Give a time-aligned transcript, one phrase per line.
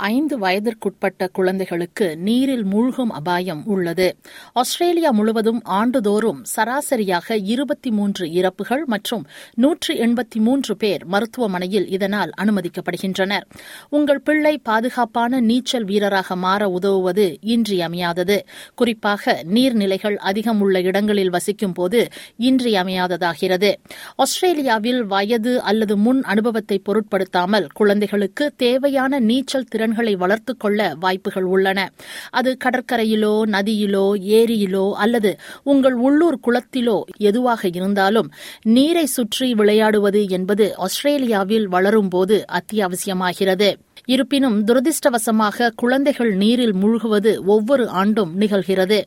[0.00, 4.16] ஐந்து வயதிற்குட்பட்ட குழந்தைகளுக்கு நீரில் மூழ்கும் அபாயம் உள்ளது.
[4.52, 13.42] ஆஸ்திரேலியா முழுவதும் ஆண்டுதோறும் சராசரியாக இருபத்தி மூன்று இறப்புகள் மற்றும் நூற்று எண்பத்தி மூன்று பேர் மருத்துவமனையில் இதனால் அனுமதிக்கப்படுகின்றனர்.
[13.88, 18.38] உங்கள் பிள்ளை பாதுகாப்பான நீச்சல் வீரராக மாற உதவுவது இன்றியமையாதது.
[18.74, 22.08] குறிப்பாக நீர்நிலைகள் அதிகம் உள்ள இடங்களில் வசிக்கும் போது
[22.38, 23.72] இன்றியமையாததாகிறது.
[24.16, 31.90] ஆஸ்திரேலியாவில் வயது அல்லது முன் அனுபவத்தை பொருட்படுத்தாமல் குழந்தைகளுக்கு தேவையான நீச்சல் திறன் திறன்களை வளர்த்துக் கொள்ள வாய்ப்புகள் உள்ளன.
[32.30, 34.06] அது கடற்கரையிலோ நதியிலோ
[34.38, 38.30] ஏரியிலோ அல்லது உங்கள் உள்ளூர் குளத்திலோ எதுவாக இருந்தாலும்
[38.62, 43.74] நீரை சுற்றி விளையாடுவது என்பது ஆஸ்திரேலியாவில் வளரும்போது அத்தியாவசியமாகிறது.
[44.04, 49.02] இருப்பினும் துரதிருஷ்டவசமாக குழந்தைகள் நீரில் மூழ்குவது ஒவ்வொரு ஆண்டும் நிகழ்கிறது.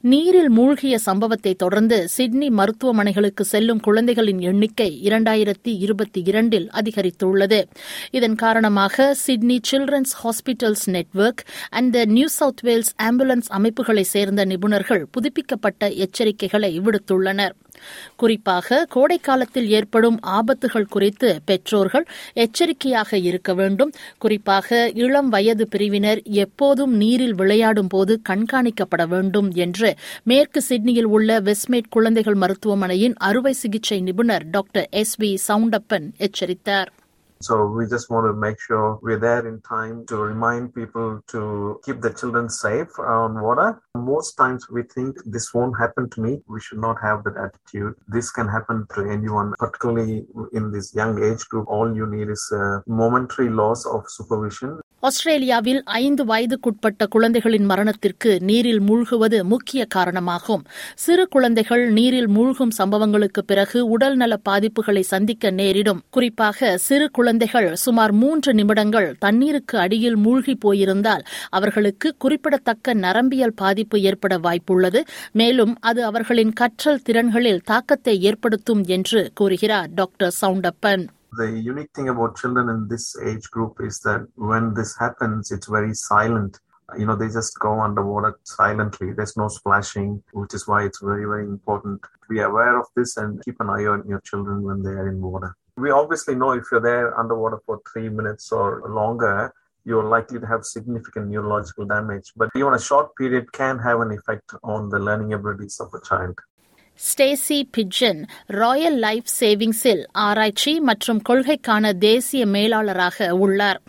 [0.00, 7.64] நீரில் மூழ்கிய சம்பவத்தை தொடர்ந்து சிட்னி மருத்துவமனைகளுக்கு செல்லும் குழந்தைகளின் எண்ணிக்கை இரண்டாயிரத்தி இருபத்தி இரண்டில் அதிகரித்துள்ளது.
[8.10, 15.88] இதன் காரணமாக Sydney Children's Hospitals Network and New South Wales Ambulance அமைப்புகளை சேர்ந்த நிபுணர்கள் புதுப்பிக்கப்பட்ட
[15.88, 17.50] எச்சரிக்கைகளை விடுத்துள்ளனர்.
[18.16, 23.92] குறிப்பாக கோடைக்காலத்தில் ஏற்படும் ஆபத்துகள் குறித்து பெற்றோர்கள் எச்சரிக்கையாக இருக்க வேண்டும்.
[24.18, 31.88] குறிப்பாக இளம் வயது பிரிவினர் எப்போதும் நீரில் விளையாடும் போது கண்காணிக்கப்பட வேண்டும் என்று மேற்கு சிட்னியில் உள்ள வெஸ்ட்மேட்
[31.88, 36.92] குழந்தைகள் மருத்துவமனையின் அறுவை சிகிச்சை நிபுணர் டாக்டர் எஸ் வி சவுண்டப்பன் எச்சரித்தார்.
[37.42, 41.80] So we just want to make sure we're there in time to remind people to
[41.84, 43.82] keep the children safe on water.
[43.96, 46.40] Most times we think this won't happen to me.
[46.46, 47.94] We should not have that attitude.
[48.06, 51.66] This can happen to anyone, particularly in this young age group.
[51.68, 54.80] All you need is a momentary loss of supervision.
[55.06, 60.62] ஆஸ்திரேலியாவில் ஐந்து வயதுக்குட்பட்ட குழந்தைகளின் மரணத்திற்கு நீரில் மூழ்குவது முக்கிய காரணமாகும்.
[60.94, 66.02] சிறு குழந்தைகள் நீரில் மூழ்கும் சம்பவங்களுக்கு பிறகு உடல்நல பாதிப்புகளை சந்திக்க நேரிடும்.
[66.10, 74.38] குறிப்பாக சிறு குழந்தைகள் சுமார் மூன்று நிமிடங்கள் தண்ணீருக்கு அடியில் மூழ்கி போயிருந்தால் அவர்களுக்கு குறிப்பிடத்தக்க நரம்பியல் பாதிப்பு ஏற்பட
[74.38, 75.02] வாய்ப்புள்ளது.
[75.32, 81.04] மேலும் அது அவர்களின் கற்றல் திறன்களில் தாக்கத்தை ஏற்படுத்தும் என்று கூறுகிறார் doctor Soundappan.
[81.34, 85.66] The unique thing about children in this age group is that when this happens, it's
[85.66, 86.60] very silent.
[86.98, 89.12] You know, they just go underwater silently.
[89.12, 93.16] There's no splashing, which is why it's very, very important to be aware of this
[93.16, 95.56] and keep an eye on your children when they are in water.
[95.78, 99.54] We obviously know if you're there underwater for three minutes or longer,
[99.84, 102.32] you're likely to have significant neurological damage.
[102.36, 106.00] But even a short period can have an effect on the learning abilities of a
[106.06, 106.38] child.
[107.10, 113.80] Stacey Pidgeon Royal Life சேவிங்ஸில் ஆராய்ச்சி மற்றும் கொள்கைக்கான தேசிய மேலாளராக உள்ளார்.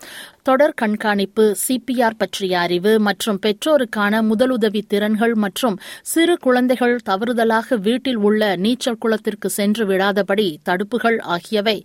[0.46, 8.56] தொடர் கண்காணிப்பு CPR பற்றிய அறிவு மற்றும் பெற்றோருக்கான முதலுதவி திறன்கள் மற்றும் சிறு குழந்தைகள் தவறுதலாக வீட்டில் உள்ள
[8.56, 11.78] நீச்சல் குளத்திற்கு சென்று விடாதபடி தடுப்புகள் ஆகியவை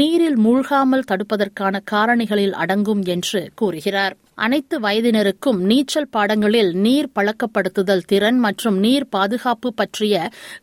[0.00, 4.14] நீரில் மூழ்காமல் தடுப்பதற்கான காரணிகளில் அடங்கும் என்று கூறுகிறார்.
[4.36, 10.14] அனைத்து வயதினருக்கும் நீச்சல் பாடங்களில் நீர் பழக்கப்படுத்துதல் திறன் மற்றும் நீர் பாதுகாப்பு பற்றிய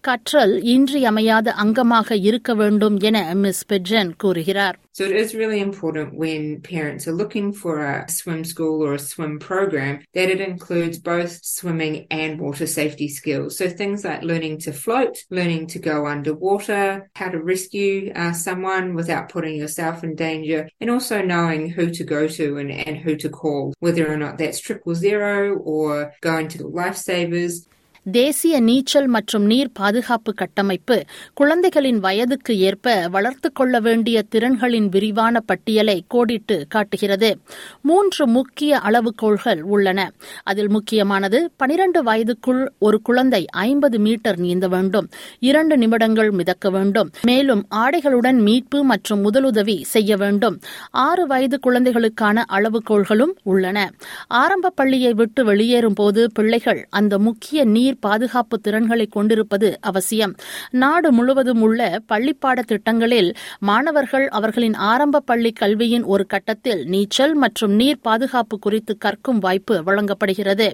[0.02, 4.78] கற்றல் இன்றியமையாத அங்கமாக இருக்க வேண்டும் என மிஸ் பெஜன் கூறுகிறார்.
[4.94, 9.00] So it is really important when parents are looking for a swim school or a
[9.00, 13.58] swim program that it includes both swimming and water safety skills.
[13.58, 18.94] So things like learning to float, learning to go underwater, how to rescue uh, someone
[18.94, 23.16] without putting yourself in danger, and also knowing who to go to and, and who
[23.16, 27.66] to call, whether or not that's triple zero or going to the lifesavers.
[28.04, 31.04] தேசிய நீச்சல் மற்றும் நீர் பாதுகாப்பு கட்டமைப்பு
[31.34, 37.40] குழந்தைகளின் வயதுக்கு ஏற்ப வளர்த்துக் கொள்ள வேண்டிய திறன்களின் விரிவான பட்டியலை கோடிட்டு காட்டுகிறது.
[37.82, 40.12] மூன்று முக்கிய அளவுகோள்கள் உள்ளன.
[40.44, 45.10] அதில் முக்கியமானது பனிரண்டு வயதுக்குள் ஒரு குழந்தை ஐம்பது மீட்டர் நீந்த வேண்டும்.
[45.40, 47.12] இரண்டு நிமிடங்கள் மிதக்க வேண்டும்.
[47.22, 50.60] மேலும் ஆடைகளுடன் மீட்பு மற்றும் முதலுதவி செய்ய வேண்டும்.
[50.92, 53.92] ஆறு வயது குழந்தைகளுக்கான அளவுகோள்களும் உள்ளன.
[54.28, 60.34] ஆரம்ப பள்ளியை விட்டு வெளியேறும் போது பிள்ளைகள் அந்த முக்கிய நீர் உயிர் பாதுகாப்பு திறன்களை கொண்டிருப்பது அவசியம்.
[60.82, 61.80] நாடு முழுவதும் உள்ள
[62.12, 63.30] பள்ளிப்பாட திட்டங்களில்
[63.60, 70.68] மாணவர்கள் அவர்களின் ஆரம்ப பள்ளி கல்வியின் ஒரு கட்டத்தில் நீச்சல் மற்றும் நீர் பாதுகாப்பு குறித்து கற்கும் வாய்ப்பு வழங்கப்படுகிறது.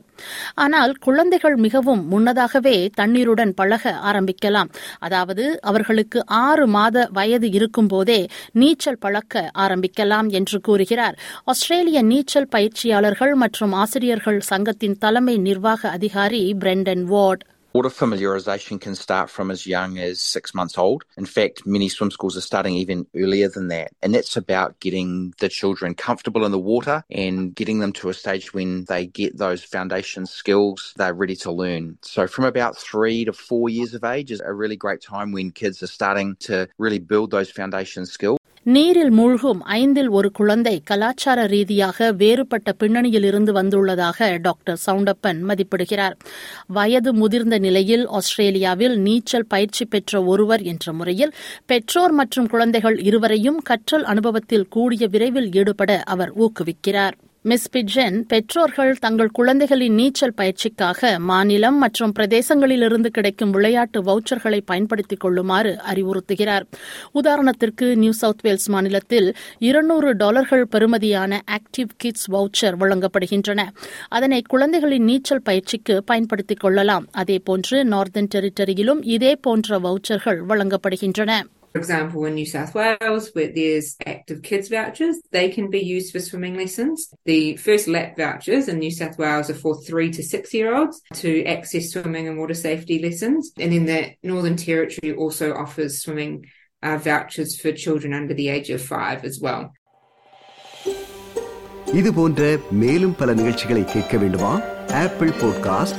[0.56, 4.70] ஆனால் குழந்தைகள் மிகவும் முன்னதாகவே தண்ணீருடன் பழக ஆரம்பிக்கலாம்.
[5.00, 8.20] அதாவது அவர்களுக்கு ஆறு மாத வயது இருக்கும்போதே
[8.54, 11.18] நீச்சல் பழக்க ஆரம்பிக்கலாம் என்று கூறுகிறார்.
[11.46, 17.46] ஆஸ்திரேலிய நீச்சல் பயிற்சியாளர்கள் மற்றும் ஆசிரியர்கள் சங்கத்தின் தலைமை நிர்வாக அதிகாரி Brendan reward.
[17.74, 21.04] Water familiarisation can start from as young as six months old.
[21.16, 23.92] In fact, many swim schools are starting even earlier than that.
[24.02, 28.16] And that's about getting the children comfortable in the water and getting them to a
[28.16, 32.00] stage when they get those foundation skills, they're ready to learn.
[32.02, 35.52] So, from about three to four years of age is a really great time when
[35.52, 38.40] kids are starting to really build those foundation skills.
[38.76, 46.16] நீரில் மூழ்கும் ஐந்தில் ஒரு குழந்தை கலாச்சார ரீதியாக வேறுபட்ட பின்னணியில் இருந்து வந்துள்ளதாக டாக்டர் சவுண்டப்பன் மதிப்பிடுகிறார்.
[46.68, 51.34] வயது முதிர்ந்த நிலையில் ஆஸ்திரேலியாவில் நீச்சல் பயிற்சி பெற்ற ஒருவர் என்ற முறையில்
[51.66, 57.18] பெற்றோர் மற்றும் குழந்தைகள் இருவரையும் கற்றல் அனுபவத்தில் கூடிய விரைவில் ஈடுபட அவர் ஊக்குவிக்கிறார்.
[57.48, 65.80] மிஸ் பிஜென் பெற்றோர்கள் தங்கள் குழந்தைகளின் நீச்சல் பயிற்சிக்காக மாநிலம் மற்றும் பிரதேசங்களிலிருந்து கிடைக்கும் விளையாட்டு வவுச்சர்களை பயன்படுத்திக் கொள்ளுமாறு
[65.94, 66.62] அறிவுறுத்துகிறார்.
[67.14, 73.62] உதாரணத்திற்கு நியூ சவுத் வேல்ஸ் மாநிலத்தில் இருநூறு டாலர்கள் பெறுமதியான ஆக்டிவ் கிட்ஸ் வவுச்சர் வழங்கப்படுகின்றன.
[74.08, 77.08] அதனை குழந்தைகளின் நீச்சல் பயிற்சிக்கு பயன்படுத்திக் கொள்ளலாம்.
[77.18, 81.42] அதேபோன்று நார்தன் டெரிட்டரியிலும் இதே போன்ற வவுச்சர்கள் வழங்கப்படுகின்றன.
[81.77, 86.21] example, in New South Wales, where there's active kids vouchers, they can be used for
[86.21, 87.13] swimming lessons.
[87.25, 91.01] The first lap vouchers in New South Wales are for three to six year olds
[91.15, 93.53] to access swimming and water safety lessons.
[93.59, 96.47] And then the Northern Territory also offers swimming
[96.83, 99.63] uh, vouchers for children under the age of five as well.
[101.95, 104.53] இது போன்ற மேலும் பல நிகழ்ச்சிகளை கேட்க வேண்டுமா
[105.03, 105.99] Apple podcast